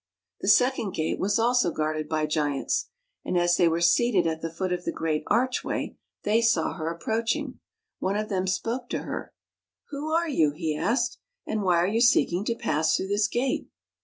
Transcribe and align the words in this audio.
The 0.39 0.47
second 0.47 0.95
gate 0.95 1.19
was 1.19 1.37
also 1.37 1.69
guarded 1.69 2.09
by 2.09 2.25
giants, 2.25 2.89
and 3.23 3.37
as 3.37 3.55
they 3.57 3.67
were 3.67 3.81
seated 3.81 4.25
at 4.25 4.41
the 4.41 4.49
foot 4.51 4.73
of 4.73 4.83
the 4.83 4.91
great 4.91 5.23
archway, 5.27 5.95
they 6.23 6.41
saw 6.41 6.73
her 6.73 6.89
approaching. 6.91 7.59
One 7.99 8.17
of 8.17 8.27
them 8.27 8.47
spoke 8.47 8.89
to 8.89 9.03
her." 9.03 9.31
Who 9.91 10.09
are 10.09 10.27
you?" 10.27 10.53
he 10.57 10.75
asked." 10.75 11.19
And 11.45 11.61
why 11.61 11.75
are 11.77 11.85
you 11.87 12.01
seeking 12.01 12.43
to 12.45 12.55
pass 12.55 12.95
through 12.97 13.09
this 13.09 13.27
gate?" 13.27 13.69